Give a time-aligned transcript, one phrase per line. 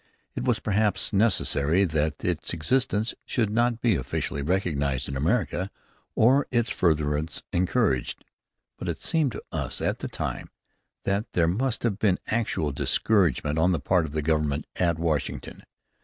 [0.33, 5.69] It was perhaps necessary that its existence should not be officially recognized in America,
[6.15, 8.25] or its furtherance encouraged.
[8.79, 10.49] But it seemed to us at that time,
[11.03, 15.61] that there must have been actual discouragement on the part of the Government at Washington.